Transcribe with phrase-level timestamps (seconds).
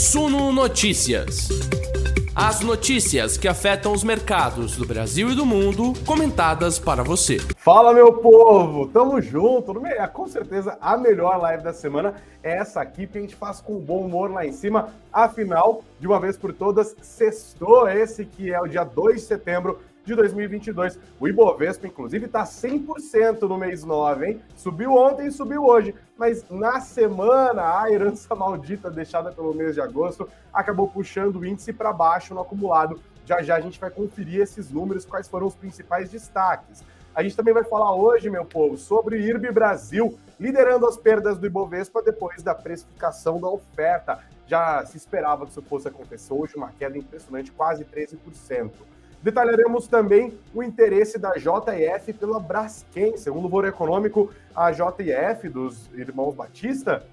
[0.00, 1.50] Suno Notícias.
[2.34, 7.36] As notícias que afetam os mercados do Brasil e do mundo, comentadas para você.
[7.58, 8.88] Fala, meu povo!
[8.88, 9.74] Tamo junto!
[10.14, 13.78] Com certeza, a melhor live da semana é essa aqui, que a gente faz com
[13.78, 14.88] bom humor lá em cima.
[15.12, 19.80] Afinal, de uma vez por todas, sextou esse que é o dia 2 de setembro
[20.04, 20.98] de 2022.
[21.18, 24.42] O Ibovespa, inclusive, está 100% no mês 9, hein?
[24.56, 29.80] Subiu ontem e subiu hoje, mas na semana, a herança maldita deixada pelo mês de
[29.80, 33.00] agosto acabou puxando o índice para baixo no acumulado.
[33.24, 36.82] Já já a gente vai conferir esses números, quais foram os principais destaques.
[37.14, 41.38] A gente também vai falar hoje, meu povo, sobre o IRB Brasil, liderando as perdas
[41.38, 44.20] do Ibovespa depois da precificação da oferta.
[44.46, 48.70] Já se esperava que isso fosse acontecer hoje, uma queda impressionante, quase 13%.
[49.22, 53.18] Detalharemos também o interesse da JF pela Braskem.
[53.18, 57.04] Segundo o Econômico, a JF dos irmãos Batista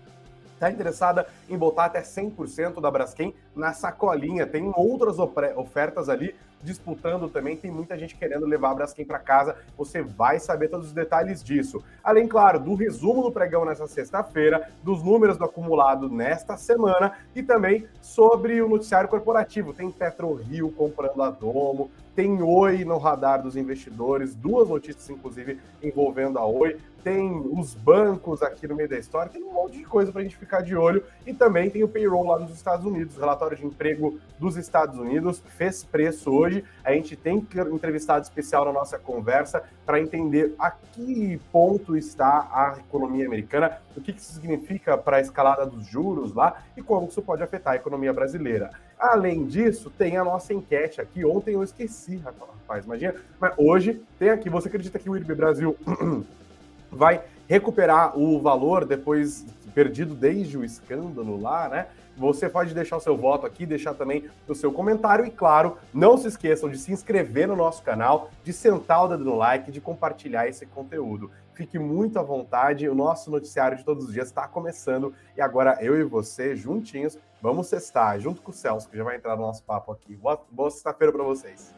[0.58, 4.46] está interessada em botar até 100% da Braskem na sacolinha.
[4.46, 7.56] Tem outras ofertas ali disputando também.
[7.56, 9.56] Tem muita gente querendo levar a Braskem para casa.
[9.78, 11.84] Você vai saber todos os detalhes disso.
[12.04, 17.44] Além, claro, do resumo do pregão nessa sexta-feira, dos números do acumulado nesta semana e
[17.44, 19.74] também sobre o noticiário corporativo.
[19.74, 26.40] Tem PetroRio comprando a Domo, tem Oi no radar dos investidores, duas notícias, inclusive, envolvendo
[26.40, 30.12] a Oi tem os bancos aqui no meio da história, tem um monte de coisa
[30.12, 31.02] para a gente ficar de olho.
[31.26, 35.00] E também tem o payroll lá nos Estados Unidos, o relatório de emprego dos Estados
[35.00, 36.66] Unidos fez preço hoje.
[36.84, 42.78] A gente tem entrevistado especial na nossa conversa para entender a que ponto está a
[42.78, 47.22] economia americana, o que isso significa para a escalada dos juros lá e como isso
[47.22, 48.70] pode afetar a economia brasileira.
[49.00, 51.24] Além disso, tem a nossa enquete aqui.
[51.24, 53.16] Ontem eu esqueci, rapaz, imagina.
[53.40, 54.50] Mas hoje tem aqui.
[54.50, 55.78] Você acredita que o IRB Brasil
[56.98, 61.88] vai recuperar o valor depois perdido desde o escândalo lá, né?
[62.18, 66.18] Você pode deixar o seu voto aqui, deixar também o seu comentário e, claro, não
[66.18, 69.80] se esqueçam de se inscrever no nosso canal, de sentar o dedo no like, de
[69.80, 71.30] compartilhar esse conteúdo.
[71.54, 75.78] Fique muito à vontade, o nosso noticiário de todos os dias está começando e agora
[75.80, 79.44] eu e você, juntinhos, vamos cestar, junto com o Celso, que já vai entrar no
[79.44, 80.16] nosso papo aqui.
[80.16, 81.72] Boa, boa sexta-feira para vocês.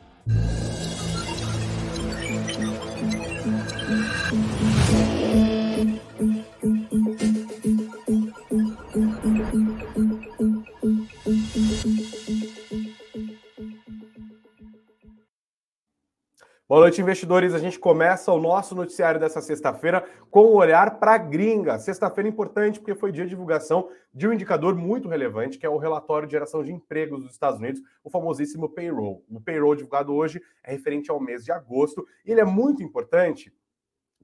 [16.80, 17.54] Boa noite, investidores.
[17.54, 20.02] A gente começa o nosso noticiário dessa sexta-feira
[20.32, 21.78] com o um olhar para a gringa.
[21.78, 25.76] Sexta-feira importante porque foi dia de divulgação de um indicador muito relevante, que é o
[25.76, 29.26] relatório de geração de empregos dos Estados Unidos, o famosíssimo payroll.
[29.30, 33.52] O payroll divulgado hoje é referente ao mês de agosto e ele é muito importante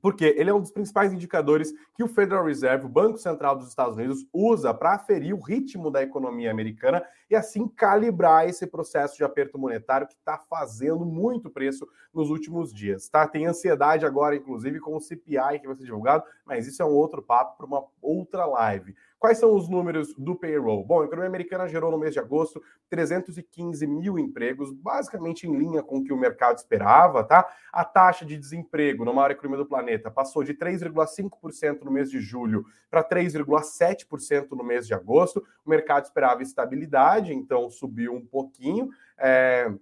[0.06, 3.70] porque ele é um dos principais indicadores que o Federal Reserve, o Banco Central dos
[3.70, 9.18] Estados Unidos, usa para aferir o ritmo da economia americana e assim calibrar esse processo
[9.18, 13.10] de aperto monetário que está fazendo muito preço nos últimos dias.
[13.10, 13.28] Tá?
[13.28, 16.94] Tem ansiedade agora, inclusive, com o CPI que vai ser divulgado, mas isso é um
[16.94, 18.96] outro papo para uma outra live.
[19.26, 20.86] Quais são os números do payroll?
[20.86, 25.82] Bom, a economia americana gerou no mês de agosto 315 mil empregos, basicamente em linha
[25.82, 27.52] com o que o mercado esperava, tá?
[27.74, 32.20] A taxa de desemprego na maior economia do planeta passou de 3,5% no mês de
[32.20, 35.44] julho para 3,7% no mês de agosto.
[35.66, 38.90] O mercado esperava estabilidade, então subiu um pouquinho.
[39.18, 39.74] É,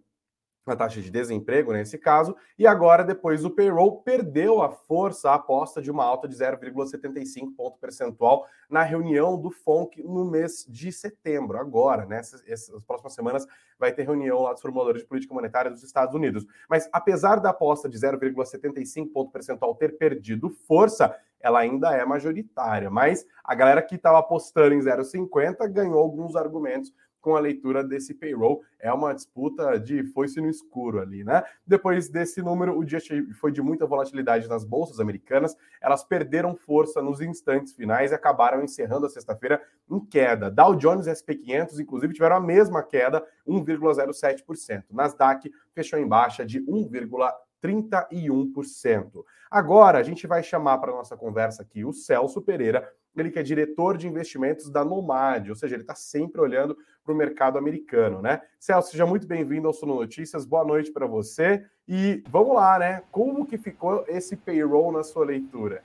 [0.71, 5.35] a taxa de desemprego nesse caso, e agora, depois do payroll, perdeu a força a
[5.35, 10.91] aposta de uma alta de 0,75 ponto percentual na reunião do FONC no mês de
[10.91, 12.19] setembro, agora, né?
[12.19, 13.45] Essas, essas, próximas semanas
[13.77, 16.45] vai ter reunião lá dos formuladores de política monetária dos Estados Unidos.
[16.69, 22.89] Mas apesar da aposta de 0,75 ponto percentual ter perdido força, ela ainda é majoritária.
[22.89, 28.13] Mas a galera que estava apostando em 0,50 ganhou alguns argumentos com a leitura desse
[28.13, 28.61] payroll.
[28.77, 31.41] É uma disputa de foice no escuro ali, né?
[31.65, 32.99] Depois desse número, o dia
[33.39, 35.55] foi de muita volatilidade nas bolsas americanas.
[35.81, 40.51] Elas perderam força nos instantes finais e acabaram encerrando a sexta-feira em queda.
[40.51, 44.83] Dow Jones e S&P 500, inclusive, tiveram a mesma queda, 1,07%.
[44.91, 49.23] Nasdaq fechou em baixa de 1,31%.
[49.49, 53.43] Agora, a gente vai chamar para nossa conversa aqui o Celso Pereira, ele que é
[53.43, 58.21] diretor de investimentos da Nomad, ou seja, ele está sempre olhando para o mercado americano,
[58.21, 58.41] né?
[58.59, 61.63] Celso, seja muito bem-vindo ao Suno Notícias, boa noite para você.
[61.87, 63.03] E vamos lá, né?
[63.11, 65.83] Como que ficou esse payroll na sua leitura?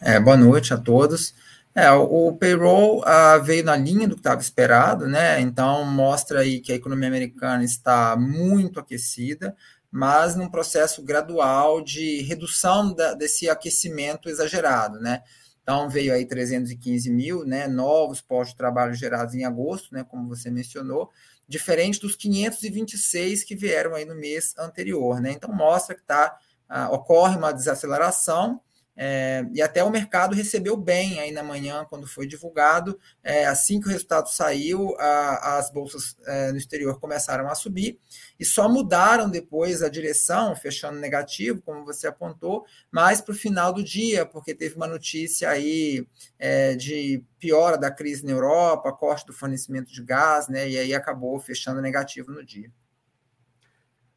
[0.00, 1.34] É, boa noite a todos.
[1.74, 5.40] É, o, o payroll uh, veio na linha do que estava esperado, né?
[5.40, 9.54] Então mostra aí que a economia americana está muito aquecida,
[9.90, 15.22] mas num processo gradual de redução da, desse aquecimento exagerado, né?
[15.70, 20.26] Então, veio aí 315 mil né, novos postos de trabalho gerados em agosto, né, como
[20.26, 21.12] você mencionou,
[21.46, 25.20] diferente dos 526 que vieram aí no mês anterior.
[25.20, 25.30] Né?
[25.30, 26.36] Então, mostra que tá,
[26.68, 28.60] uh, ocorre uma desaceleração
[29.02, 33.00] é, e até o mercado recebeu bem aí na manhã, quando foi divulgado.
[33.24, 37.98] É, assim que o resultado saiu, a, as bolsas é, no exterior começaram a subir
[38.38, 43.72] e só mudaram depois a direção, fechando negativo, como você apontou, mais para o final
[43.72, 46.06] do dia, porque teve uma notícia aí
[46.38, 50.68] é, de piora da crise na Europa, corte do fornecimento de gás, né?
[50.68, 52.70] E aí acabou fechando negativo no dia.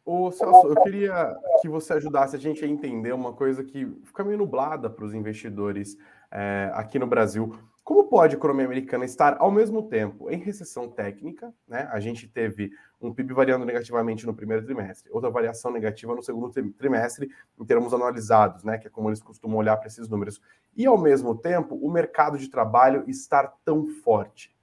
[0.06, 4.22] Ô, Celso, eu queria que você ajudasse a gente a entender uma coisa que fica
[4.24, 5.98] meio nublada para os investidores
[6.30, 7.56] é, aqui no Brasil.
[7.86, 11.88] Como pode a economia americana estar ao mesmo tempo em recessão técnica, né?
[11.92, 12.72] A gente teve
[13.02, 17.30] um PIB variando negativamente no primeiro trimestre, outra variação negativa no segundo trimestre,
[17.60, 18.78] em termos analisados, né?
[18.78, 20.42] Que é como eles costumam olhar para esses números.
[20.76, 24.54] E ao mesmo tempo, o mercado de trabalho estar tão forte.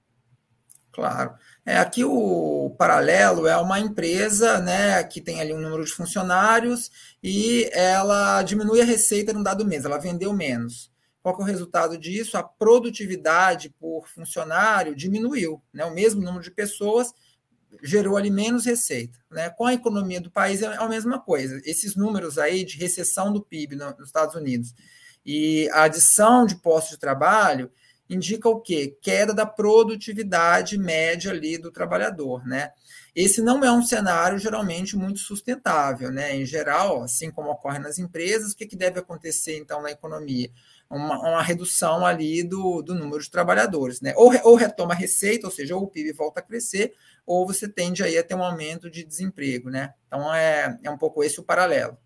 [0.91, 1.33] Claro.
[1.65, 6.91] É, aqui o paralelo é uma empresa né, que tem ali um número de funcionários
[7.23, 10.91] e ela diminui a receita num dado mês, ela vendeu menos.
[11.23, 12.35] Qual é o resultado disso?
[12.35, 15.61] A produtividade por funcionário diminuiu.
[15.71, 15.85] Né?
[15.85, 17.13] O mesmo número de pessoas
[17.83, 19.19] gerou ali menos receita.
[19.29, 19.49] Né?
[19.51, 21.61] Com a economia do país é a mesma coisa.
[21.63, 24.73] Esses números aí de recessão do PIB nos Estados Unidos
[25.23, 27.71] e a adição de postos de trabalho
[28.11, 28.97] indica o quê?
[29.01, 32.71] Queda da produtividade média ali do trabalhador, né?
[33.15, 36.35] Esse não é um cenário geralmente muito sustentável, né?
[36.35, 40.49] Em geral, assim como ocorre nas empresas, o que, que deve acontecer então na economia?
[40.89, 44.13] Uma, uma redução ali do, do número de trabalhadores, né?
[44.15, 46.93] Ou, ou retoma a receita, ou seja, ou o PIB volta a crescer,
[47.25, 49.93] ou você tende aí a ter um aumento de desemprego, né?
[50.07, 51.97] Então é, é um pouco esse o paralelo.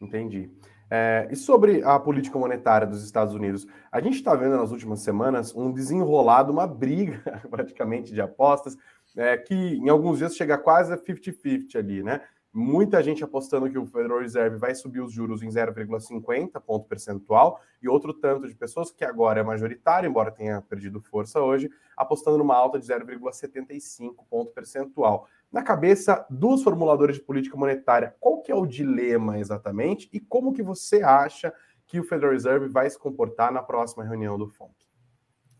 [0.00, 0.50] Entendi.
[0.90, 5.00] É, e sobre a política monetária dos Estados Unidos, a gente está vendo nas últimas
[5.00, 8.76] semanas um desenrolado, uma briga praticamente de apostas,
[9.16, 12.20] é, que em alguns dias chega quase a 50-50 ali, né?
[12.52, 17.60] Muita gente apostando que o Federal Reserve vai subir os juros em 0,50 ponto percentual,
[17.82, 22.38] e outro tanto de pessoas que agora é majoritário, embora tenha perdido força hoje, apostando
[22.38, 28.52] numa alta de 0,75 ponto percentual na cabeça dos formuladores de política monetária, qual que
[28.52, 31.52] é o dilema exatamente e como que você acha
[31.86, 34.74] que o Federal Reserve vai se comportar na próxima reunião do FONC?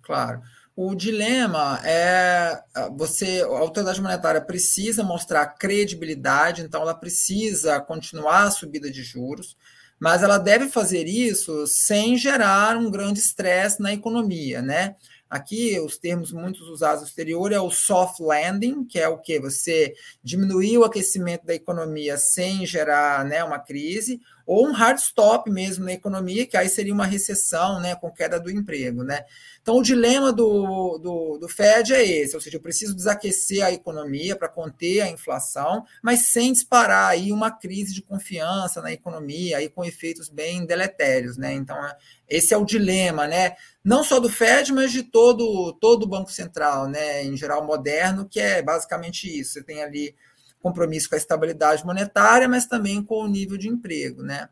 [0.02, 0.40] Claro.
[0.74, 2.62] O dilema é
[2.96, 9.56] você, a autoridade monetária precisa mostrar credibilidade, então ela precisa continuar a subida de juros,
[9.98, 14.96] mas ela deve fazer isso sem gerar um grande estresse na economia, né?
[15.28, 19.40] Aqui, os termos muito usados no exterior é o soft landing, que é o que?
[19.40, 19.92] Você
[20.22, 25.84] diminuir o aquecimento da economia sem gerar né, uma crise, ou um hard stop mesmo
[25.84, 29.02] na economia, que aí seria uma recessão né, com queda do emprego.
[29.02, 29.24] Né?
[29.60, 33.72] Então, o dilema do, do, do Fed é esse, ou seja, eu preciso desaquecer a
[33.72, 39.58] economia para conter a inflação, mas sem disparar aí uma crise de confiança na economia,
[39.58, 41.36] aí com efeitos bem deletérios.
[41.36, 41.52] Né?
[41.52, 41.76] Então,
[42.28, 43.56] esse é o dilema, né?
[43.82, 47.24] não só do Fed, mas de todo, todo o Banco Central, né?
[47.24, 49.54] em geral moderno, que é basicamente isso.
[49.54, 50.14] Você tem ali
[50.66, 54.48] compromisso com a estabilidade monetária, mas também com o nível de emprego, né?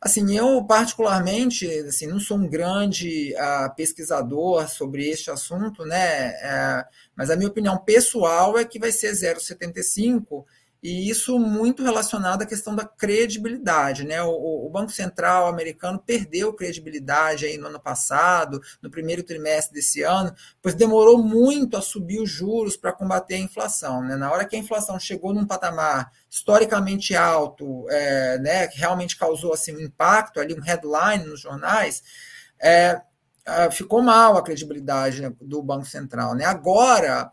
[0.00, 6.30] Assim, eu particularmente, assim, não sou um grande uh, pesquisador sobre este assunto, né?
[6.32, 6.84] Uh,
[7.16, 10.44] mas a minha opinião pessoal é que vai ser 0,75
[10.82, 14.04] e isso muito relacionado à questão da credibilidade.
[14.04, 14.22] Né?
[14.22, 20.02] O, o, Banco Central americano perdeu credibilidade aí no ano passado, no primeiro trimestre desse
[20.02, 20.32] ano,
[20.62, 24.02] pois demorou muito a subir os juros para combater a inflação.
[24.02, 24.16] Né?
[24.16, 29.52] Na hora que a inflação chegou num patamar historicamente alto, é, né, que realmente causou
[29.52, 32.02] assim, um impacto, ali, um headline nos jornais,
[32.60, 33.00] é,
[33.72, 36.34] ficou mal a credibilidade do Banco Central.
[36.34, 36.44] Né?
[36.44, 37.32] Agora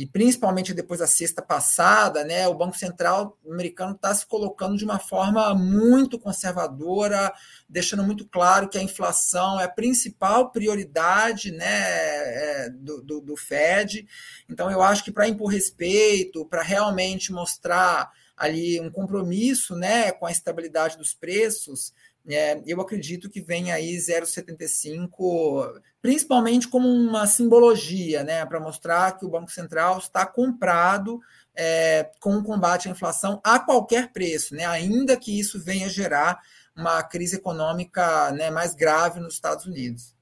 [0.00, 4.82] e principalmente depois da sexta passada, né, o Banco Central americano está se colocando de
[4.82, 7.30] uma forma muito conservadora,
[7.68, 13.36] deixando muito claro que a inflação é a principal prioridade né, é, do, do, do
[13.36, 14.08] Fed.
[14.48, 20.24] Então, eu acho que para impor respeito, para realmente mostrar ali um compromisso né, com
[20.24, 21.92] a estabilidade dos preços,
[22.28, 29.24] é, eu acredito que vem aí 0,75, principalmente como uma simbologia, né, para mostrar que
[29.24, 31.20] o Banco Central está comprado
[31.54, 36.40] é, com o combate à inflação a qualquer preço, né, ainda que isso venha gerar
[36.76, 40.14] uma crise econômica né, mais grave nos Estados Unidos.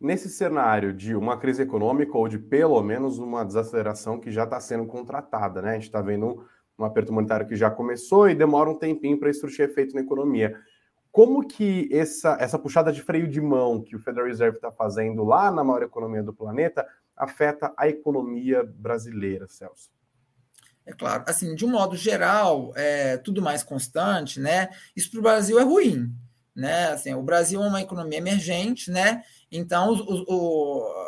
[0.00, 4.60] Nesse cenário de uma crise econômica ou de pelo menos uma desaceleração que já está
[4.60, 5.70] sendo contratada, né?
[5.70, 6.44] A gente está vendo
[6.78, 10.02] um, aperto monetário que já começou e demora um tempinho para isso surtir efeito na
[10.02, 10.60] economia
[11.14, 15.22] como que essa, essa puxada de freio de mão que o Federal Reserve está fazendo
[15.22, 16.84] lá na maior economia do planeta
[17.16, 19.92] afeta a economia brasileira, Celso?
[20.84, 24.70] É claro, assim, de um modo geral, é tudo mais constante, né?
[24.96, 26.12] Isso para o Brasil é ruim,
[26.52, 26.88] né?
[26.88, 29.22] Assim, o Brasil é uma economia emergente, né?
[29.52, 31.03] Então, o, o,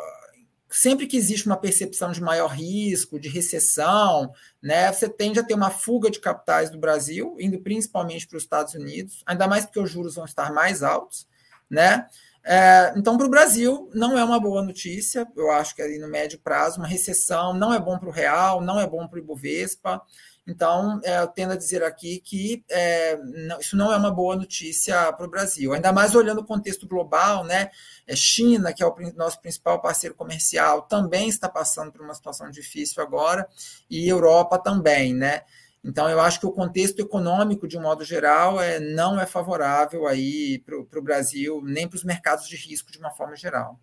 [0.69, 4.31] sempre que existe uma percepção de maior risco, de recessão,
[4.61, 4.91] né?
[4.91, 8.73] Você tende a ter uma fuga de capitais do Brasil, indo principalmente para os Estados
[8.73, 11.27] Unidos, ainda mais porque os juros vão estar mais altos,
[11.69, 12.07] né?
[12.49, 15.27] É, então, para o Brasil, não é uma boa notícia.
[15.35, 18.61] Eu acho que ali no médio prazo, uma recessão não é bom para o real,
[18.61, 20.01] não é bom para o Ibovespa.
[20.47, 24.33] Então, é, eu tendo a dizer aqui que é, não, isso não é uma boa
[24.33, 27.69] notícia para o Brasil, ainda mais olhando o contexto global, né?
[28.07, 32.49] É, China, que é o nosso principal parceiro comercial, também está passando por uma situação
[32.49, 33.45] difícil agora,
[33.89, 35.41] e Europa também, né?
[35.83, 40.07] Então, eu acho que o contexto econômico, de um modo geral, é, não é favorável
[40.07, 43.79] aí para o Brasil, nem para os mercados de risco de uma forma geral.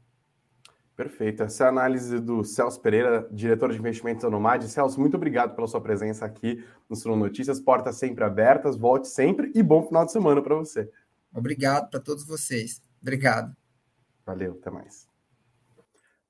[0.97, 1.43] Perfeito.
[1.43, 4.63] Essa é a análise do Celso Pereira, diretor de investimentos da Nomad.
[4.63, 7.61] Celso, muito obrigado pela sua presença aqui no Suno Notícias.
[7.61, 10.89] Portas sempre abertas, volte sempre e bom final de semana para você.
[11.33, 12.81] Obrigado para todos vocês.
[13.03, 13.57] Obrigado.
[14.25, 15.14] Valeu, até mais.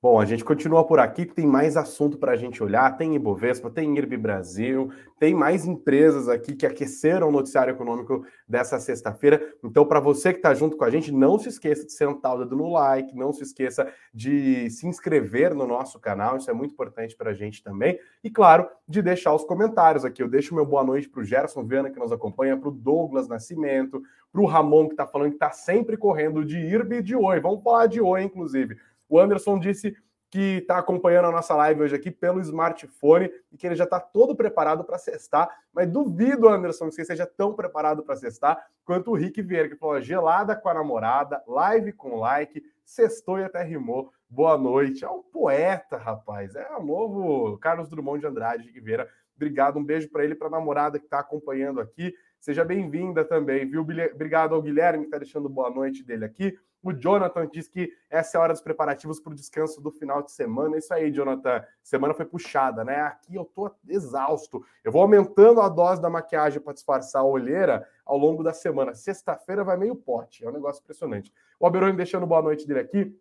[0.05, 2.95] Bom, a gente continua por aqui, tem mais assunto para a gente olhar.
[2.95, 8.79] Tem Ibovespa, tem IRB Brasil, tem mais empresas aqui que aqueceram o noticiário econômico dessa
[8.79, 9.41] sexta-feira.
[9.63, 12.43] Então, para você que está junto com a gente, não se esqueça de sentar o
[12.43, 16.73] dedo no like, não se esqueça de se inscrever no nosso canal, isso é muito
[16.73, 17.97] importante para a gente também.
[18.23, 20.21] E, claro, de deixar os comentários aqui.
[20.21, 23.27] Eu deixo meu boa noite para o Gerson Viana, que nos acompanha, para o Douglas
[23.27, 27.15] Nascimento, para o Ramon, que está falando que está sempre correndo de IRB e de
[27.15, 27.39] Oi.
[27.39, 28.77] Vamos falar de Oi, inclusive.
[29.07, 29.95] O Anderson disse
[30.29, 33.99] que está acompanhando a nossa live hoje aqui pelo smartphone e que ele já está
[33.99, 35.49] todo preparado para cestar.
[35.71, 39.77] Mas duvido, Anderson, que você seja tão preparado para cestar quanto o Rick Vieira, que
[39.77, 44.11] falou gelada com a namorada, live com like, sextou e até rimou.
[44.29, 45.05] Boa noite.
[45.05, 46.55] É um poeta, rapaz.
[46.55, 49.09] É o novo Carlos Drummond de Andrade, Rick Vieira.
[49.35, 52.13] Obrigado, um beijo para ele, para a namorada que está acompanhando aqui.
[52.39, 53.81] Seja bem-vinda também, viu?
[53.81, 56.57] Obrigado ao Guilherme que está deixando boa noite dele aqui.
[56.85, 60.21] O Jonathan diz que essa é a hora dos preparativos para o descanso do final
[60.21, 60.77] de semana.
[60.77, 61.65] Isso aí, Jonathan.
[61.81, 63.01] Semana foi puxada, né?
[63.01, 64.63] Aqui eu tô exausto.
[64.83, 68.93] Eu vou aumentando a dose da maquiagem para disfarçar a olheira ao longo da semana.
[68.93, 70.45] Sexta-feira vai meio pote.
[70.45, 71.33] É um negócio impressionante.
[71.59, 73.19] O Aberoni deixando boa noite dele aqui.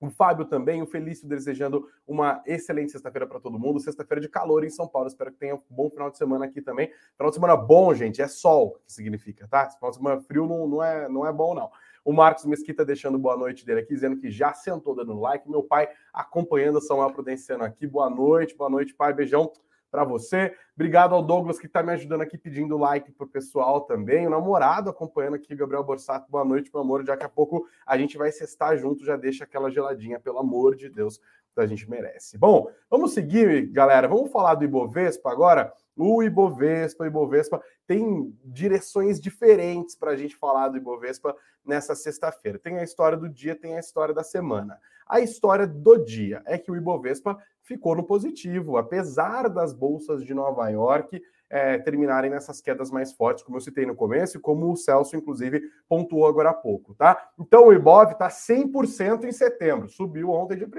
[0.00, 3.80] O Fábio também, o Felício desejando uma excelente sexta-feira para todo mundo.
[3.80, 5.08] Sexta-feira de calor em São Paulo.
[5.08, 6.92] Espero que tenha um bom final de semana aqui também.
[7.16, 9.68] Final de semana bom, gente, é sol que significa, tá?
[9.68, 11.70] Final de semana frio não, não, é, não é bom, não.
[12.04, 15.48] O Marcos Mesquita deixando boa noite dele aqui, dizendo que já sentou dando like.
[15.48, 17.86] Meu pai acompanhando a Samuel Prudenciano aqui.
[17.86, 19.12] Boa noite, boa noite, pai.
[19.12, 19.52] Beijão
[19.90, 20.54] para você.
[20.74, 24.26] Obrigado ao Douglas que está me ajudando aqui pedindo like para o pessoal também.
[24.26, 26.30] O namorado acompanhando aqui, Gabriel Borsato.
[26.30, 27.04] Boa noite, meu amor.
[27.04, 29.04] Daqui a pouco a gente vai cestar junto.
[29.04, 31.18] Já deixa aquela geladinha, pelo amor de Deus,
[31.54, 32.38] que a gente merece.
[32.38, 34.08] Bom, vamos seguir, galera.
[34.08, 35.72] Vamos falar do Ibovespa agora.
[36.02, 42.58] O Ibovespa, o Ibovespa tem direções diferentes para a gente falar do Ibovespa nessa sexta-feira.
[42.58, 44.78] Tem a história do dia, tem a história da semana.
[45.06, 50.32] A história do dia é que o Ibovespa ficou no positivo, apesar das bolsas de
[50.32, 54.70] Nova York é, terminarem nessas quedas mais fortes, como eu citei no começo, e como
[54.70, 57.30] o Celso, inclusive, pontuou agora há pouco, tá?
[57.38, 60.70] Então o Ibov está 100% em setembro, subiu ontem, dia 1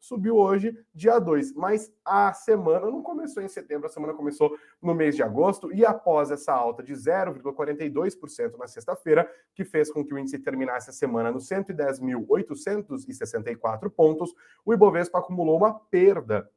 [0.00, 4.92] subiu hoje, dia 2, mas a semana não começou em setembro, a semana começou no
[4.94, 10.12] mês de agosto, e após essa alta de 0,42% na sexta-feira, que fez com que
[10.12, 14.34] o índice terminasse a semana nos 110.864 pontos,
[14.64, 16.50] o Ibovespa acumulou uma perda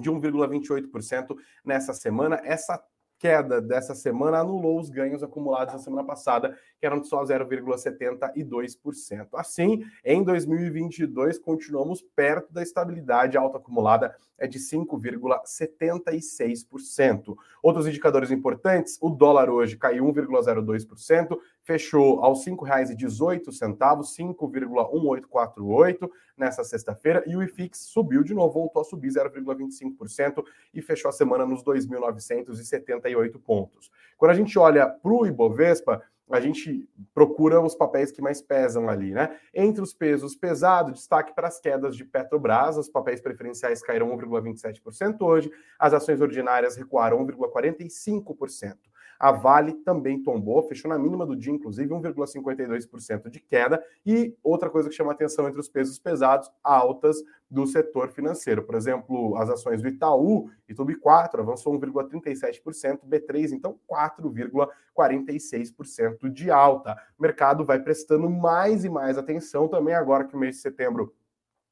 [0.00, 2.40] de 1,28% nessa semana.
[2.42, 2.82] Essa
[3.24, 9.28] queda dessa semana anulou os ganhos acumulados na semana passada, que eram de só 0,72%.
[9.32, 17.34] Assim, em 2022, continuamos perto da estabilidade alta acumulada é de 5,76%.
[17.62, 27.24] Outros indicadores importantes, o dólar hoje caiu 1,02%, fechou aos R$ 5,18, 5,1848 nessa sexta-feira,
[27.26, 31.64] e o IFIX subiu de novo, voltou a subir 0,25% e fechou a semana nos
[31.64, 33.90] 2.978 pontos.
[34.18, 38.88] Quando a gente olha para o Ibovespa, a gente procura os papéis que mais pesam
[38.88, 39.36] ali, né?
[39.52, 45.16] Entre os pesos pesados, destaque para as quedas de Petrobras, os papéis preferenciais caíram 1,27%
[45.20, 48.76] hoje, as ações ordinárias recuaram 1,45%.
[49.18, 53.84] A Vale também tombou, fechou na mínima do dia, inclusive 1,52% de queda.
[54.04, 57.16] E outra coisa que chama atenção entre os pesos pesados, altas
[57.50, 58.62] do setor financeiro.
[58.64, 67.00] Por exemplo, as ações do Itaú, Itaú 4 avançou 1,37%, B3 então 4,46% de alta.
[67.18, 71.14] O mercado vai prestando mais e mais atenção também agora que o mês de setembro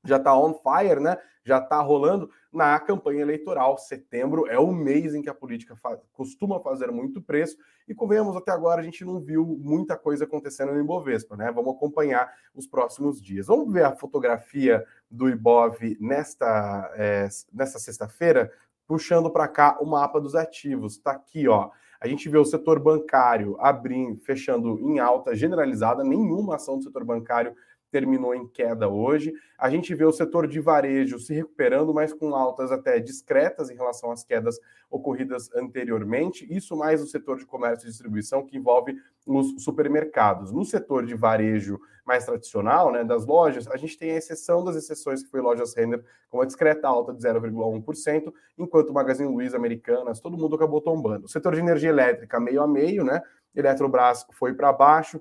[0.05, 1.17] já está on fire, né?
[1.45, 3.77] Já está rolando na campanha eleitoral.
[3.79, 7.57] Setembro é o mês em que a política faz, costuma fazer muito preço
[7.89, 11.51] e convenhamos até agora a gente não viu muita coisa acontecendo no Ibovespa, né?
[11.53, 13.47] Vamos acompanhar os próximos dias.
[13.47, 18.53] Vamos ver a fotografia do Ibov nesta é, nesta sexta-feira,
[18.87, 20.95] puxando para cá o mapa dos ativos.
[20.95, 21.71] Está aqui, ó.
[22.01, 27.05] A gente vê o setor bancário abrindo, fechando em alta generalizada, nenhuma ação do setor
[27.05, 27.55] bancário
[27.93, 29.33] terminou em queda hoje.
[29.59, 33.77] A gente vê o setor de varejo se recuperando, mas com altas até discretas em
[33.77, 34.59] relação às quedas
[34.91, 36.47] ocorridas anteriormente.
[36.51, 38.97] Isso mais o setor de comércio e distribuição, que envolve
[39.27, 40.51] os supermercados.
[40.51, 44.75] No setor de varejo mais tradicional, né, das lojas, a gente tem a exceção das
[44.75, 49.57] exceções, que foi lojas Renner com uma discreta alta de 0,1%, enquanto o Magazine Luiza,
[49.57, 51.27] Americanas, todo mundo acabou tombando.
[51.27, 53.21] O setor de energia elétrica, meio a meio, né?
[53.55, 55.21] Eletrobras foi para baixo,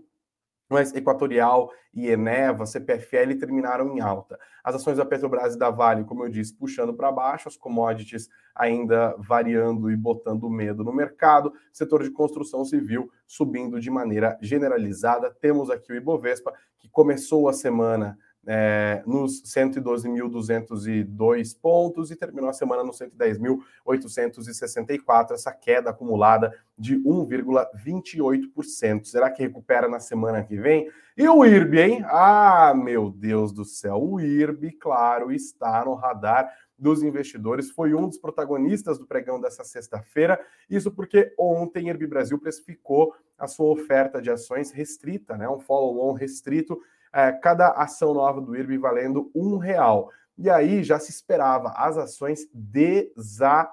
[0.71, 4.39] mas Equatorial e Eneva, CPFL terminaram em alta.
[4.63, 8.29] As ações da Petrobras e da Vale, como eu disse, puxando para baixo, as commodities
[8.55, 15.29] ainda variando e botando medo no mercado, setor de construção civil subindo de maneira generalizada.
[15.29, 18.17] Temos aqui o Ibovespa, que começou a semana
[18.47, 29.05] é, nos 112.202 pontos e terminou a semana nos 110.864, essa queda acumulada de 1,28%.
[29.05, 30.89] Será que recupera na semana que vem?
[31.15, 32.03] E o IRB, hein?
[32.05, 38.07] Ah, meu Deus do céu, o IRB, claro, está no radar dos investidores, foi um
[38.07, 40.43] dos protagonistas do pregão dessa sexta-feira.
[40.67, 45.47] Isso porque ontem IRB Brasil precificou a sua oferta de ações restrita, né?
[45.47, 46.81] Um follow-on restrito
[47.13, 50.11] é, cada ação nova do IRB valendo um real.
[50.37, 53.69] E aí já se esperava, as ações desabaram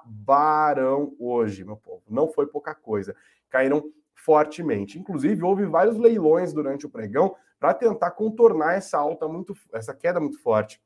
[1.18, 2.02] hoje, meu povo.
[2.08, 3.16] Não foi pouca coisa.
[3.48, 4.98] Caíram fortemente.
[4.98, 10.20] Inclusive, houve vários leilões durante o pregão para tentar contornar essa alta muito, essa queda
[10.20, 10.80] muito forte.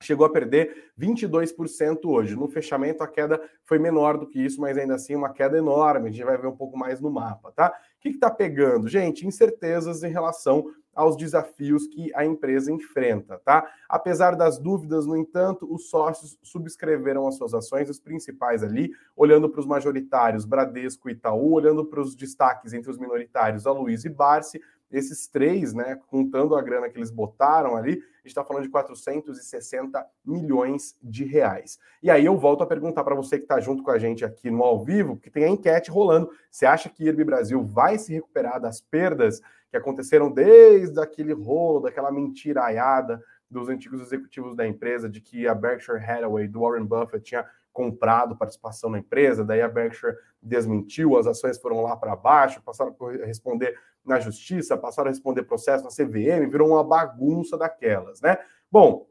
[0.00, 2.36] Chegou a perder 22% hoje.
[2.36, 6.08] No fechamento, a queda foi menor do que isso, mas ainda assim uma queda enorme.
[6.08, 7.74] A gente vai ver um pouco mais no mapa, tá?
[8.06, 8.86] Que está pegando?
[8.86, 10.64] Gente, incertezas em relação
[10.94, 13.68] aos desafios que a empresa enfrenta, tá?
[13.88, 19.48] Apesar das dúvidas, no entanto, os sócios subscreveram as suas ações, os principais ali, olhando
[19.50, 24.04] para os majoritários, Bradesco e Itaú, olhando para os destaques entre os minoritários, a Luiz
[24.04, 28.68] e Barsi, esses três, né, contando a grana que eles botaram ali, está falando de
[28.68, 31.78] 460 milhões de reais.
[32.02, 34.50] E aí eu volto a perguntar para você que está junto com a gente aqui
[34.50, 36.30] no ao vivo, que tem a enquete rolando.
[36.50, 41.80] Você acha que IRB Brasil vai se recuperar das perdas que aconteceram desde aquele rolo,
[41.80, 47.24] daquela mentiraiada dos antigos executivos da empresa de que a Berkshire Hathaway do Warren Buffett
[47.24, 52.62] tinha comprado participação na empresa, daí a Berkshire desmentiu, as ações foram lá para baixo,
[52.62, 58.20] passaram a responder na justiça, passaram a responder processo na CVM, virou uma bagunça daquelas,
[58.20, 58.38] né?
[58.70, 59.06] Bom,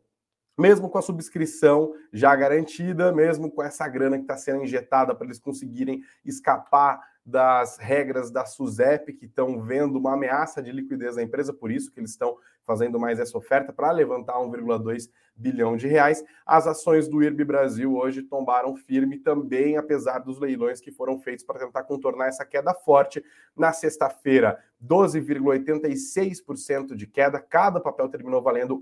[0.58, 5.26] mesmo com a subscrição já garantida, mesmo com essa grana que está sendo injetada para
[5.26, 11.24] eles conseguirem escapar das regras da SUSEP, que estão vendo uma ameaça de liquidez da
[11.24, 15.88] empresa, por isso que eles estão fazendo mais essa oferta para levantar 1,2 bilhão de
[15.88, 16.24] reais.
[16.46, 21.44] As ações do IRB Brasil hoje tombaram firme também, apesar dos leilões que foram feitos
[21.44, 23.24] para tentar contornar essa queda forte.
[23.56, 28.82] Na sexta-feira, 12,86% de queda, cada papel terminou valendo R$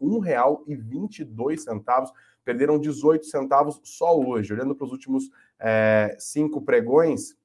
[0.68, 2.12] 1,22,
[2.44, 4.54] perderam 18 centavos só hoje.
[4.54, 7.36] Olhando para os últimos é, cinco pregões,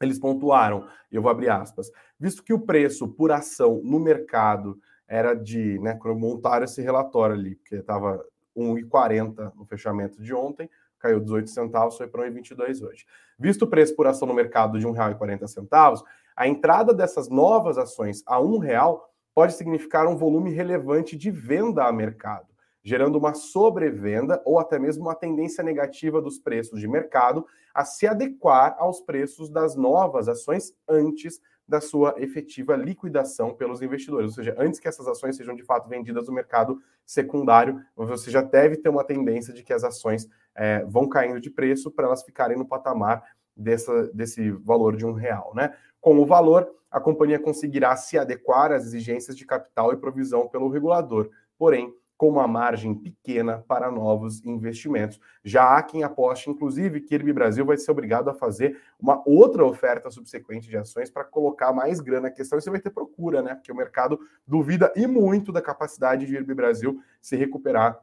[0.00, 4.80] Eles pontuaram, e eu vou abrir aspas, visto que o preço por ação no mercado
[5.06, 8.24] era de, né, quando montaram esse relatório ali, porque estava
[8.56, 13.06] 1,40 no fechamento de ontem, caiu 18 centavos, foi para 1,22 hoje.
[13.38, 16.02] Visto o preço por ação no mercado de R$ 1,40,
[16.36, 21.84] a entrada dessas novas ações a R$ real pode significar um volume relevante de venda
[21.84, 22.46] a mercado,
[22.82, 28.06] gerando uma sobrevenda ou até mesmo uma tendência negativa dos preços de mercado a se
[28.06, 34.30] adequar aos preços das novas ações antes da sua efetiva liquidação pelos investidores.
[34.30, 38.42] Ou seja, antes que essas ações sejam de fato vendidas no mercado secundário, você já
[38.42, 42.22] deve ter uma tendência de que as ações é, vão caindo de preço para elas
[42.22, 43.22] ficarem no patamar
[43.56, 45.52] dessa, desse valor de um real.
[45.54, 45.74] Né?
[46.00, 50.68] Com o valor, a companhia conseguirá se adequar às exigências de capital e provisão pelo
[50.68, 51.30] regulador.
[51.56, 55.18] Porém, com uma margem pequena para novos investimentos.
[55.42, 59.64] Já há quem aposte, inclusive, que Irbi Brasil vai ser obrigado a fazer uma outra
[59.64, 63.42] oferta subsequente de ações para colocar mais grana na questão e você vai ter procura,
[63.42, 63.56] né?
[63.56, 67.98] Porque o mercado duvida e muito da capacidade de Irbi Brasil se recuperar.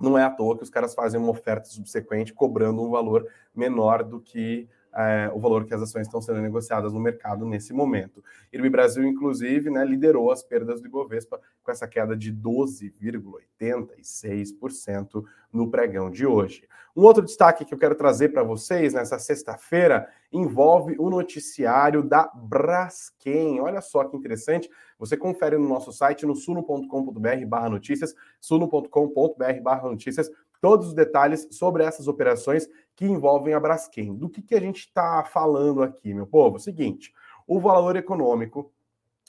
[0.00, 4.02] Não é à toa que os caras fazem uma oferta subsequente cobrando um valor menor
[4.02, 8.22] do que é, o valor que as ações estão sendo negociadas no mercado nesse momento.
[8.52, 15.70] IRB Brasil, inclusive, né, liderou as perdas do Ibovespa com essa queda de 12,86% no
[15.70, 16.66] pregão de hoje.
[16.96, 22.28] Um outro destaque que eu quero trazer para vocês nessa sexta-feira envolve o noticiário da
[22.34, 23.60] Braskem.
[23.60, 24.68] Olha só que interessante.
[24.98, 30.28] Você confere no nosso site no suno.com.br/barra notícias, suno.com.br/barra notícias
[30.60, 34.14] todos os detalhes sobre essas operações que envolvem a Braskem.
[34.14, 36.58] Do que, que a gente está falando aqui, meu povo?
[36.58, 37.12] Seguinte,
[37.46, 38.72] o valor econômico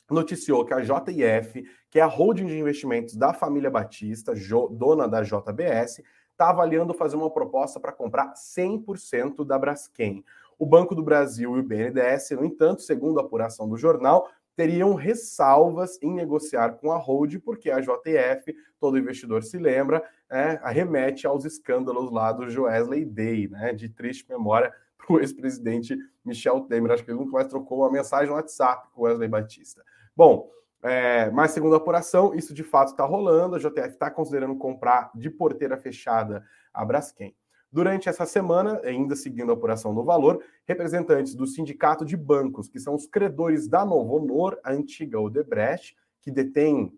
[0.10, 4.34] noticiou que a JIF, que é a holding de investimentos da família Batista,
[4.72, 10.24] dona da JBS, está avaliando fazer uma proposta para comprar 100% da Braskem.
[10.60, 14.94] O Banco do Brasil e o BNDES, no entanto, segundo a apuração do jornal, teriam
[14.94, 21.26] ressalvas em negociar com a Hold, porque a JF, todo investidor se lembra, é, arremete
[21.26, 26.92] aos escândalos lá do Joesley Day, né, de triste memória para o ex-presidente Michel Temer.
[26.92, 29.84] Acho que ele nunca mais trocou uma mensagem no WhatsApp com Wesley Batista.
[30.16, 30.50] Bom,
[30.84, 33.56] é, mas segundo a apuração, isso de fato está rolando.
[33.56, 37.36] A JF está considerando comprar de porteira fechada a Braskem.
[37.72, 42.80] Durante essa semana, ainda seguindo a apuração do valor, representantes do Sindicato de Bancos, que
[42.80, 46.94] são os credores da Novo Honor, a antiga Odebrecht, que detém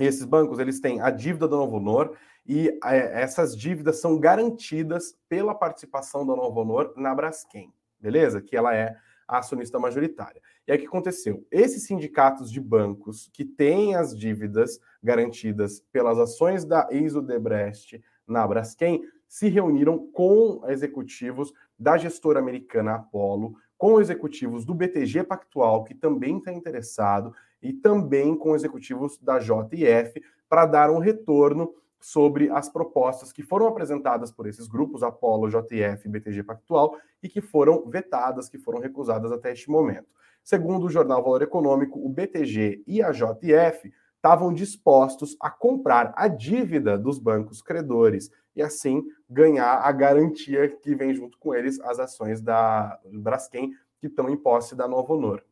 [0.00, 5.16] esses bancos, eles têm a dívida da Novo Honor e é, essas dívidas são garantidas
[5.28, 8.42] pela participação da Novo Honor na Braskem, beleza?
[8.42, 8.96] Que ela é
[9.28, 10.42] a acionista majoritária.
[10.66, 11.46] E aí o que aconteceu?
[11.50, 19.02] Esses sindicatos de bancos que têm as dívidas garantidas pelas ações da ex-Odebrecht na Braskem
[19.34, 26.38] se reuniram com executivos da gestora americana Apollo, com executivos do BTG Pactual, que também
[26.38, 33.32] está interessado, e também com executivos da JF, para dar um retorno sobre as propostas
[33.32, 38.56] que foram apresentadas por esses grupos, Apollo, JF BTG Pactual, e que foram vetadas, que
[38.58, 40.06] foram recusadas até este momento.
[40.44, 43.92] Segundo o jornal Valor Econômico, o BTG e a JF
[44.24, 50.94] estavam dispostos a comprar a dívida dos bancos credores e assim ganhar a garantia que
[50.94, 55.44] vem junto com eles as ações da Braskem que estão em posse da Novo Honor.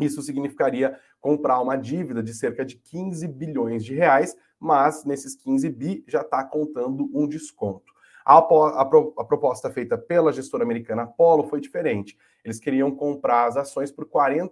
[0.00, 5.68] Isso significaria comprar uma dívida de cerca de 15 bilhões de reais, mas nesses 15
[5.68, 7.92] bi já está contando um desconto.
[8.24, 12.18] A, a, a, proposta feita pela gestora americana Apollo foi diferente.
[12.44, 14.50] Eles queriam comprar as ações por R$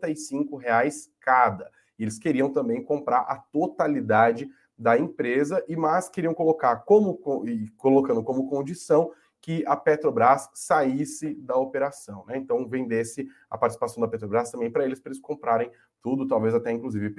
[0.60, 1.68] reais cada.
[1.98, 7.68] E eles queriam também comprar a totalidade da empresa, e mas queriam colocar como e
[7.76, 12.36] colocando como condição que a Petrobras saísse da operação, né?
[12.36, 15.70] Então vendesse a participação da Petrobras também para eles, para eles comprarem
[16.02, 17.14] tudo, talvez até inclusive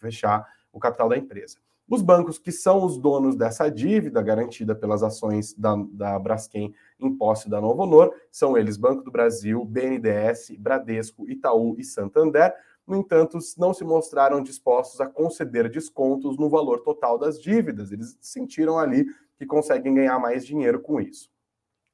[0.00, 1.58] fechar o capital da empresa.
[1.88, 7.14] Os bancos que são os donos dessa dívida garantida pelas ações da, da Braskem em
[7.14, 12.54] posse da Novo Honor são eles Banco do Brasil, BNDES, Bradesco, Itaú e Santander
[12.86, 17.90] no entanto, não se mostraram dispostos a conceder descontos no valor total das dívidas.
[17.90, 19.06] Eles sentiram ali
[19.38, 21.30] que conseguem ganhar mais dinheiro com isso.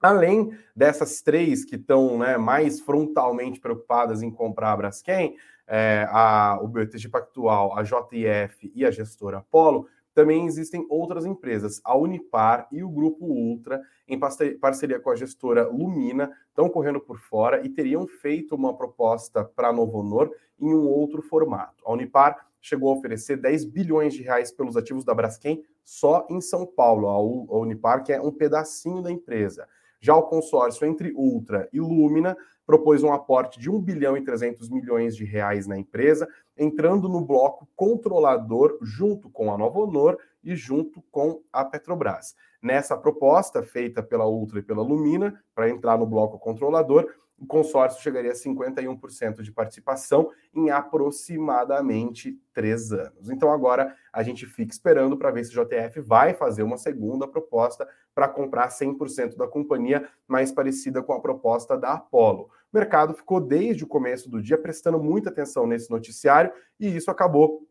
[0.00, 6.59] Além dessas três que estão né, mais frontalmente preocupadas em comprar a Braskem, é, a,
[6.61, 12.66] o BTG Pactual, a JF e a gestora Apollo, também existem outras empresas, a Unipar
[12.72, 17.68] e o Grupo Ultra, em parceria com a gestora Lumina, estão correndo por fora e
[17.68, 21.82] teriam feito uma proposta para a Novo Honor em um outro formato.
[21.86, 26.40] A Unipar chegou a oferecer 10 bilhões de reais pelos ativos da Braskem só em
[26.40, 29.66] São Paulo, a Unipar, que é um pedacinho da empresa.
[30.00, 34.70] Já o consórcio entre Ultra e Lumina propôs um aporte de 1 bilhão e 300
[34.70, 36.28] milhões de reais na empresa,
[36.60, 42.36] entrando no bloco controlador junto com a Nova Honor e junto com a Petrobras.
[42.62, 48.02] Nessa proposta feita pela Ultra e pela Lumina, para entrar no bloco controlador, o consórcio
[48.02, 53.30] chegaria a 51% de participação em aproximadamente três anos.
[53.30, 57.26] Então agora a gente fica esperando para ver se o JTF vai fazer uma segunda
[57.26, 62.50] proposta para comprar 100% da companhia, mais parecida com a proposta da Apollo.
[62.72, 67.11] O mercado ficou desde o começo do dia prestando muita atenção nesse noticiário e isso
[67.11, 67.66] acabou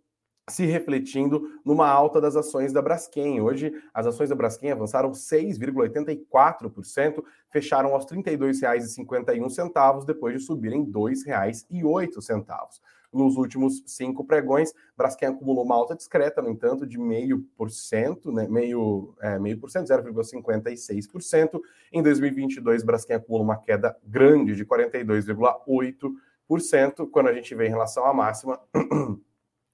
[0.50, 3.40] se refletindo numa alta das ações da Braskem.
[3.40, 10.92] Hoje, as ações da Braskem avançaram 6,84%, fecharam aos R$ 32,51, depois de subirem R$
[10.92, 12.82] 2,08.
[13.12, 18.32] Nos últimos cinco pregões, Braskem acumulou uma alta discreta, no entanto, de meio por cento,
[18.32, 21.60] né, meio, é, meio por cento, 0,56%.
[21.92, 28.06] Em 2022, Braskem acumula uma queda grande de 42,8%, quando a gente vê em relação
[28.06, 28.62] à máxima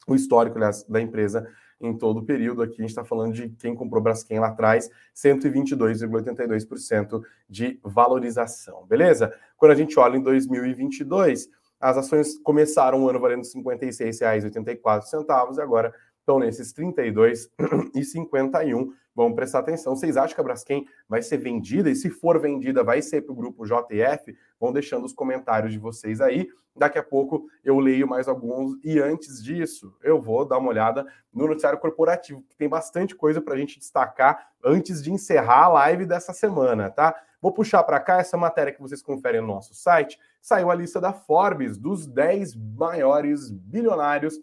[0.08, 1.46] o histórico aliás, da empresa
[1.80, 2.62] em todo o período.
[2.62, 9.34] Aqui a gente está falando de quem comprou Braskem lá atrás, 122,82% de valorização, beleza?
[9.58, 15.62] Quando a gente olha em 2022, as ações começaram o ano valendo R$ 56,84 e
[15.62, 18.90] agora estão nesses R$ 32,51.
[19.16, 19.96] Vamos prestar atenção.
[19.96, 21.90] Vocês acham que a Braskem vai ser vendida?
[21.90, 24.36] E se for vendida, vai ser para o grupo JF?
[24.60, 26.50] Vão deixando os comentários de vocês aí.
[26.76, 28.78] Daqui a pouco eu leio mais alguns.
[28.84, 33.40] E antes disso, eu vou dar uma olhada no noticiário corporativo, que tem bastante coisa
[33.40, 37.16] para a gente destacar antes de encerrar a live dessa semana, tá?
[37.42, 40.20] Vou puxar para cá essa matéria que vocês conferem no nosso site.
[40.46, 44.40] Saiu a lista da Forbes dos 10 maiores bilionários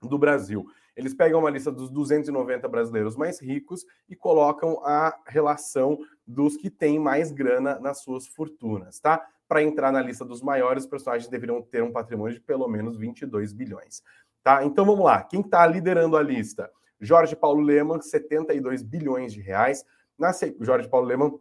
[0.00, 0.64] do Brasil.
[0.96, 6.70] Eles pegam uma lista dos 290 brasileiros mais ricos e colocam a relação dos que
[6.70, 9.22] têm mais grana nas suas fortunas, tá?
[9.46, 12.96] Para entrar na lista dos maiores, os personagens deveriam ter um patrimônio de pelo menos
[12.96, 14.02] 22 bilhões,
[14.42, 14.64] tá?
[14.64, 15.22] Então vamos lá.
[15.22, 16.70] Quem está liderando a lista?
[16.98, 19.84] Jorge Paulo Leman, 72 bilhões de reais.
[20.18, 21.38] Na Jorge Paulo Leman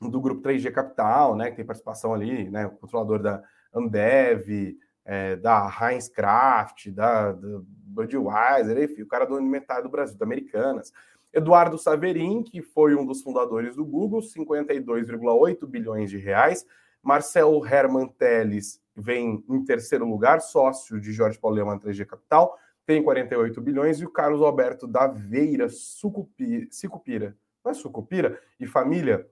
[0.00, 3.42] do grupo 3G Capital, né, que tem participação ali, né, controlador da
[3.74, 10.16] Ambev, é, da Heinz Kraft, da, da Budweiser, enfim, o cara do metade do Brasil,
[10.16, 10.92] da Americanas.
[11.32, 16.64] Eduardo Saverin, que foi um dos fundadores do Google, 52,8 bilhões de reais.
[17.02, 23.02] Marcelo Herman Teles vem em terceiro lugar, sócio de Jorge Paulo Leman 3G Capital, tem
[23.02, 24.00] 48 bilhões.
[24.00, 29.26] E o Carlos Alberto da Veira Sucupira, não é Sucupira, e família,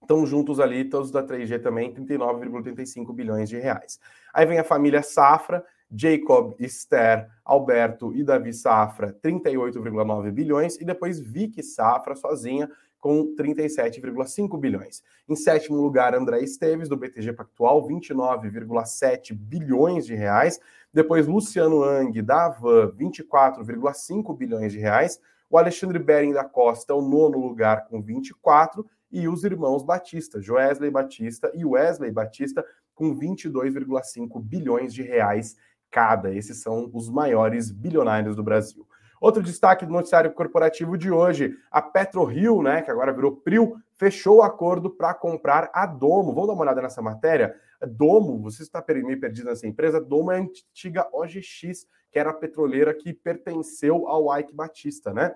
[0.00, 4.00] estão juntos ali, todos da 3G também, 39,35 bilhões de reais.
[4.32, 11.20] Aí vem a família Safra, Jacob, Esther, Alberto e Davi Safra, 38,9 bilhões, e depois
[11.20, 15.02] Vicky Safra sozinha com 37,5 bilhões.
[15.28, 20.58] Em sétimo lugar, André Esteves, do BTG Pactual, 29,7 bilhões de reais.
[20.92, 25.20] Depois, Luciano Ang, da Avan, 24,5 bilhões de reais.
[25.48, 30.90] O Alexandre Bering da Costa, o nono lugar, com 24 e os irmãos Batista, Joesley
[30.90, 35.56] Batista e Wesley Batista, com 22,5 bilhões de reais
[35.90, 36.34] cada.
[36.34, 38.86] Esses são os maiores bilionários do Brasil.
[39.20, 44.36] Outro destaque do noticiário corporativo de hoje, a PetroRio, né, que agora virou Prio, fechou
[44.36, 46.32] o acordo para comprar a Domo.
[46.32, 47.54] Vamos dar uma olhada nessa matéria?
[47.86, 52.34] Domo, você está meio perdido nessa empresa, Domo é a antiga OGX, que era a
[52.34, 55.34] petroleira que pertenceu ao Ike Batista, né?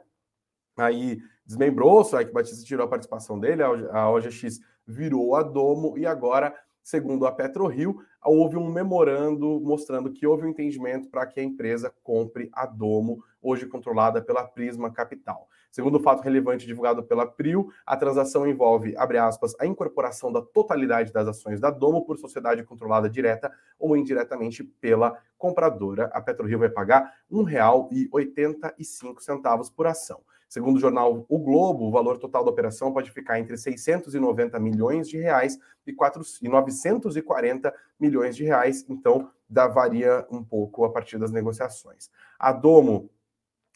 [0.76, 6.06] Aí desmembrou-se, o Ike Batista tirou a participação dele, a OGX virou a Domo e
[6.06, 11.42] agora, segundo a PetroRio, houve um memorando mostrando que houve um entendimento para que a
[11.42, 15.48] empresa compre a Domo, hoje controlada pela Prisma Capital.
[15.70, 20.42] Segundo o fato relevante divulgado pela Prio, a transação envolve, abre aspas, a incorporação da
[20.42, 26.10] totalidade das ações da Domo por sociedade controlada direta ou indiretamente pela compradora.
[26.12, 30.20] A PetroRio vai pagar R$ 1,85 por ação.
[30.52, 35.08] Segundo o jornal O Globo, o valor total da operação pode ficar entre 690 milhões
[35.08, 40.92] de reais e, 4, e 940 milhões de reais, então dá, varia um pouco a
[40.92, 42.10] partir das negociações.
[42.38, 43.08] A Domo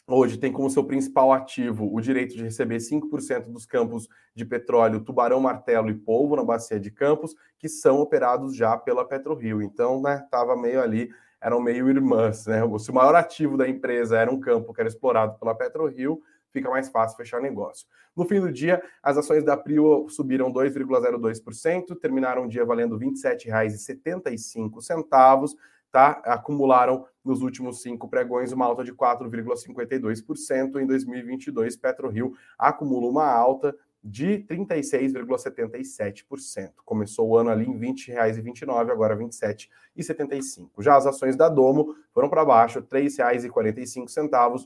[0.06, 5.00] hoje tem como seu principal ativo o direito de receber 5% dos campos de petróleo
[5.00, 9.62] Tubarão, Martelo e Polvo na bacia de Campos, que são operados já pela PetroRio.
[9.62, 11.08] Então, né, estava meio ali,
[11.40, 12.60] eram meio irmãs, né?
[12.78, 16.20] Se o maior ativo da empresa era um campo que era explorado pela PetroRio,
[16.56, 17.86] fica mais fácil fechar negócio.
[18.16, 23.06] No fim do dia, as ações da Prio subiram 2,02%, terminaram o dia valendo R$
[23.06, 25.54] 27,75
[25.92, 26.22] tá?
[26.24, 30.80] acumularam nos últimos cinco pregões uma alta de 4,52%.
[30.80, 36.70] Em 2022, PetroRio acumula uma alta de 36,77%.
[36.84, 40.68] Começou o ano ali em R$ 20,29, agora R$ 27,75.
[40.78, 44.12] Já as ações da Domo foram para baixo, R$ 3,45, R$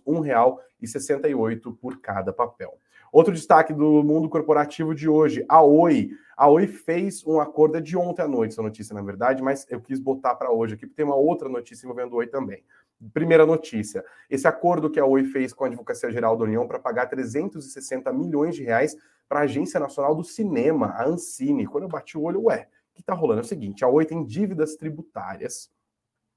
[0.06, 2.76] 1,68 por cada papel.
[3.10, 6.10] Outro destaque do mundo corporativo de hoje, a Oi.
[6.36, 9.80] A Oi fez um acordo de ontem à noite, essa notícia, na verdade, mas eu
[9.80, 12.62] quis botar para hoje aqui, porque tem uma outra notícia envolvendo a Oi também.
[13.14, 16.78] Primeira notícia: esse acordo que a Oi fez com a Advocacia Geral da União para
[16.78, 18.94] pagar 360 milhões de reais
[19.30, 21.64] para a Agência Nacional do Cinema, a Ancine.
[21.64, 23.40] Quando eu bati o olho, ué, o que está rolando?
[23.40, 25.70] É o seguinte: a Oi tem dívidas tributárias.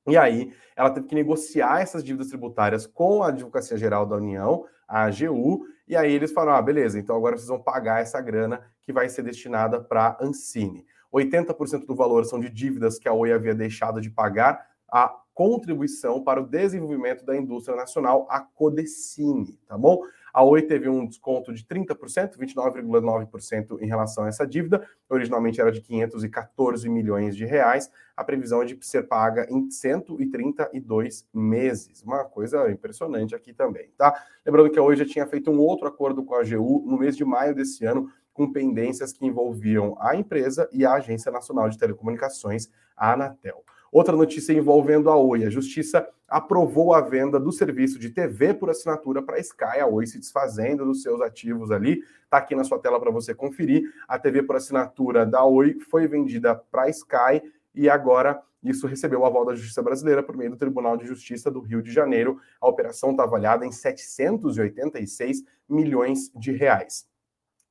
[0.07, 4.65] E aí, ela teve que negociar essas dívidas tributárias com a Advocacia Geral da União,
[4.87, 8.61] a AGU, e aí eles falaram: ah, beleza, então agora vocês vão pagar essa grana
[8.83, 10.85] que vai ser destinada para a Ancine.
[11.11, 16.23] 80% do valor são de dívidas que a Oi havia deixado de pagar a contribuição
[16.23, 19.99] para o desenvolvimento da indústria nacional, a Codecine, tá bom?
[20.31, 24.87] A Oi teve um desconto de 30%, 29,9% em relação a essa dívida.
[25.09, 27.89] Originalmente era de 514 milhões de reais.
[28.15, 32.03] A previsão é de ser paga em 132 meses.
[32.03, 34.13] Uma coisa impressionante aqui também, tá?
[34.45, 37.17] Lembrando que a Oi já tinha feito um outro acordo com a AGU no mês
[37.17, 41.79] de maio desse ano, com pendências que envolviam a empresa e a Agência Nacional de
[41.79, 43.63] Telecomunicações, a Anatel.
[43.93, 45.45] Outra notícia envolvendo a Oi.
[45.45, 49.85] A Justiça aprovou a venda do serviço de TV por assinatura para a Sky, a
[49.85, 52.03] Oi se desfazendo dos seus ativos ali.
[52.23, 53.83] Está aqui na sua tela para você conferir.
[54.07, 57.43] A TV por assinatura da Oi foi vendida para a Sky
[57.75, 61.51] e agora isso recebeu o aval da Justiça Brasileira por meio do Tribunal de Justiça
[61.51, 62.39] do Rio de Janeiro.
[62.59, 67.05] A operação está avaliada em 786 milhões de reais.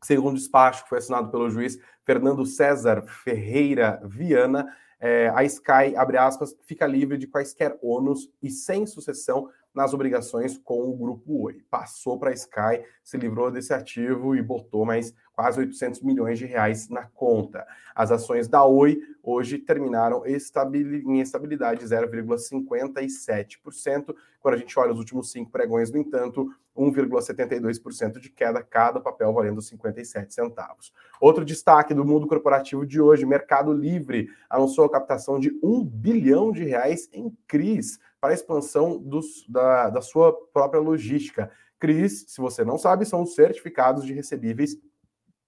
[0.05, 4.67] Segundo o despacho que foi assinado pelo juiz Fernando César Ferreira Viana,
[5.03, 10.59] é, a Sky, abre aspas, fica livre de quaisquer ônus e sem sucessão nas obrigações
[10.59, 11.63] com o grupo Oi.
[11.71, 16.45] Passou para a Sky, se livrou desse ativo e botou mais quase 800 milhões de
[16.47, 17.67] reais na conta.
[17.95, 24.15] As ações da Oi hoje terminaram em estabilidade 0,57%.
[24.41, 29.33] Quando a gente olha os últimos cinco pregões, no entanto, 1,72% de queda, cada papel
[29.33, 30.93] valendo 57 centavos.
[31.21, 36.51] Outro destaque do mundo corporativo de hoje, Mercado Livre anunciou a captação de 1 bilhão
[36.51, 41.51] de reais em CRIs para a expansão dos, da, da sua própria logística.
[41.81, 44.79] CRIs, se você não sabe, são os certificados de recebíveis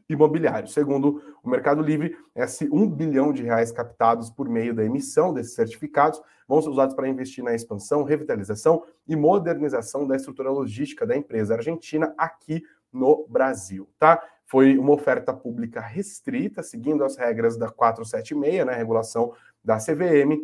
[0.09, 0.73] imobiliários.
[0.73, 5.55] Segundo o Mercado Livre, esse 1 bilhão de reais captados por meio da emissão desses
[5.55, 11.17] certificados vão ser usados para investir na expansão, revitalização e modernização da estrutura logística da
[11.17, 12.61] empresa argentina aqui
[12.93, 14.21] no Brasil, tá?
[14.47, 19.33] Foi uma oferta pública restrita, seguindo as regras da 476, né, regulação
[19.65, 20.39] da CVM,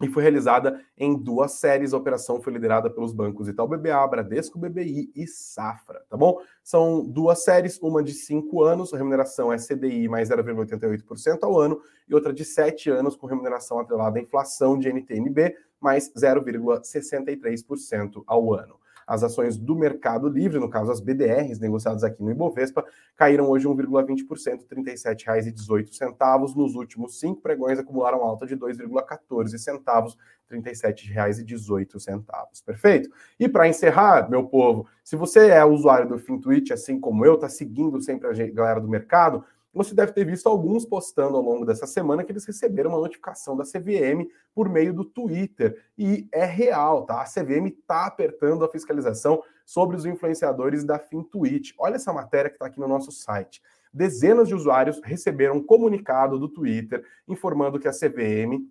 [0.00, 1.92] e foi realizada em duas séries.
[1.92, 6.40] A operação foi liderada pelos bancos Itaú BBA, Bradesco BBI e Safra, tá bom?
[6.64, 11.82] São duas séries, uma de cinco anos, a remuneração é CDI mais 0,88% ao ano,
[12.08, 18.54] e outra de sete anos, com remuneração atrelada à inflação de NTNB mais 0,63% ao
[18.54, 18.79] ano.
[19.10, 22.84] As ações do Mercado Livre, no caso as BDRs negociadas aqui no Ibovespa,
[23.16, 26.54] caíram hoje 1,20%, R$ 37,18.
[26.54, 30.16] Nos últimos cinco pregões acumularam alta de 2,14 centavos,
[30.48, 32.64] R$ 37,18.
[32.64, 33.10] Perfeito?
[33.40, 37.48] E para encerrar, meu povo, se você é usuário do FinTwitch, assim como eu, está
[37.48, 41.86] seguindo sempre a galera do mercado, você deve ter visto alguns postando ao longo dessa
[41.86, 45.80] semana que eles receberam uma notificação da CVM por meio do Twitter.
[45.96, 47.22] E é real, tá?
[47.22, 51.74] A CVM está apertando a fiscalização sobre os influenciadores da FinTwitch.
[51.78, 53.62] Olha essa matéria que está aqui no nosso site.
[53.92, 58.68] Dezenas de usuários receberam um comunicado do Twitter informando que a CVM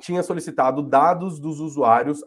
[0.00, 2.22] tinha solicitado dados dos usuários,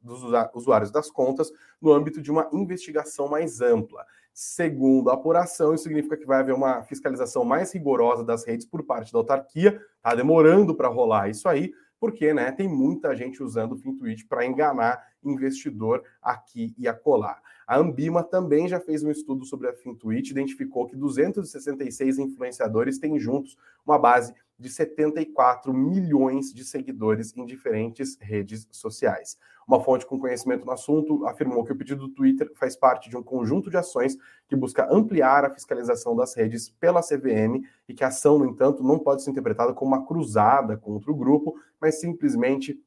[0.00, 0.22] dos
[0.54, 4.04] usuários das contas no âmbito de uma investigação mais ampla.
[4.40, 8.84] Segundo a apuração, isso significa que vai haver uma fiscalização mais rigorosa das redes por
[8.84, 9.80] parte da autarquia.
[9.96, 14.46] Está demorando para rolar isso aí, porque né, tem muita gente usando o Fintuit para
[14.46, 17.42] enganar investidor aqui e acolá.
[17.68, 23.18] A Ambima também já fez um estudo sobre a Fintuit, identificou que 266 influenciadores têm
[23.18, 29.36] juntos uma base de 74 milhões de seguidores em diferentes redes sociais.
[29.68, 33.18] Uma fonte com conhecimento no assunto afirmou que o pedido do Twitter faz parte de
[33.18, 34.16] um conjunto de ações
[34.48, 38.82] que busca ampliar a fiscalização das redes pela CVM e que a ação, no entanto,
[38.82, 42.80] não pode ser interpretada como uma cruzada contra o grupo, mas simplesmente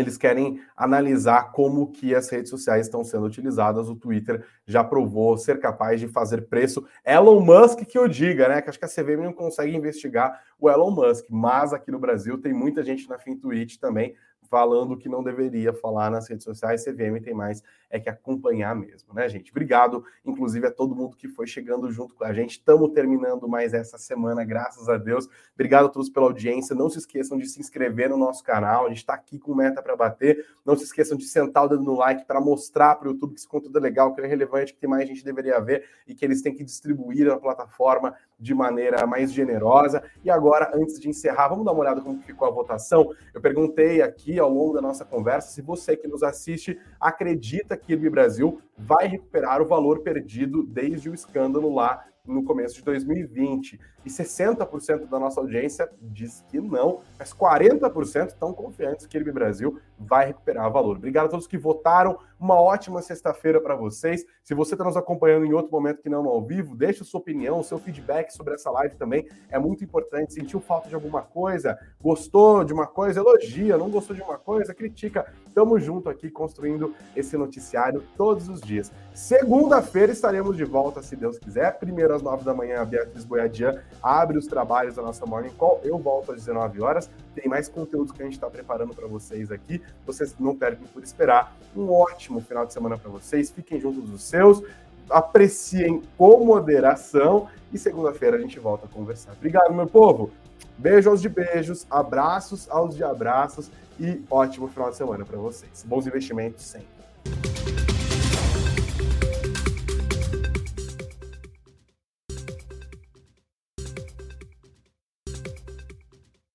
[0.00, 3.88] eles querem analisar como que as redes sociais estão sendo utilizadas.
[3.88, 6.86] O Twitter já provou ser capaz de fazer preço.
[7.04, 8.62] Elon Musk que eu diga, né?
[8.62, 12.38] Que acho que a CVM não consegue investigar o Elon Musk, mas aqui no Brasil
[12.38, 14.14] tem muita gente na FinTwitch também
[14.50, 16.84] falando que não deveria falar nas redes sociais.
[16.84, 19.50] CVM tem mais é que acompanhar mesmo, né, gente?
[19.50, 22.52] Obrigado, inclusive, a todo mundo que foi chegando junto com a gente.
[22.52, 25.28] Estamos terminando mais essa semana, graças a Deus.
[25.54, 26.74] Obrigado a todos pela audiência.
[26.74, 28.86] Não se esqueçam de se inscrever no nosso canal.
[28.86, 30.44] A gente está aqui com meta para bater.
[30.64, 33.40] Não se esqueçam de sentar o dedo no like para mostrar para o YouTube que
[33.40, 36.24] esse conteúdo é legal, que é relevante, que tem mais gente deveria ver e que
[36.24, 40.02] eles têm que distribuir na plataforma de maneira mais generosa.
[40.24, 43.10] E agora, antes de encerrar, vamos dar uma olhada como ficou a votação.
[43.34, 48.08] Eu perguntei aqui ao longo da nossa conversa se você que nos assiste acredita Kirby
[48.08, 53.78] Brasil vai recuperar o valor perdido desde o escândalo lá no começo de 2020.
[54.04, 59.78] E 60% da nossa audiência diz que não, mas 40% estão confiantes que Kirby Brasil
[60.00, 60.96] vai recuperar valor.
[60.96, 62.18] Obrigado a todos que votaram.
[62.38, 64.24] Uma ótima sexta-feira para vocês.
[64.42, 67.62] Se você está nos acompanhando em outro momento que não ao vivo, deixe sua opinião,
[67.62, 69.28] seu feedback sobre essa live também.
[69.50, 70.32] É muito importante.
[70.32, 71.78] Sentiu falta de alguma coisa?
[72.00, 73.20] Gostou de uma coisa?
[73.20, 73.76] Elogia.
[73.76, 74.72] Não gostou de uma coisa?
[74.72, 75.30] Critica.
[75.54, 78.90] Tamo junto aqui construindo esse noticiário todos os dias.
[79.12, 81.78] Segunda-feira estaremos de volta, se Deus quiser.
[81.78, 85.80] Primeiro às nove da manhã, a Beatriz Boiadian abre os trabalhos da nossa Morning Call.
[85.84, 87.10] Eu volto às 19 horas.
[87.34, 89.82] Tem mais conteúdos que a gente está preparando para vocês aqui.
[90.06, 91.56] Vocês não perdem por esperar.
[91.76, 93.50] Um ótimo final de semana para vocês.
[93.50, 94.62] Fiquem juntos dos seus.
[95.08, 97.48] Apreciem com moderação.
[97.72, 99.32] E segunda-feira a gente volta a conversar.
[99.32, 100.30] Obrigado, meu povo.
[100.76, 105.84] Beijo aos de beijos, abraços aos de abraços e ótimo final de semana para vocês.
[105.86, 106.99] Bons investimentos sempre.